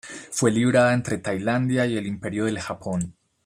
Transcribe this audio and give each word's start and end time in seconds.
Fue 0.31 0.49
librada 0.49 0.95
entre 0.95 1.19
Tailandia 1.19 1.85
y 1.85 1.95
el 1.95 2.07
Imperio 2.07 2.45
del 2.45 2.57
Japón. 2.59 3.13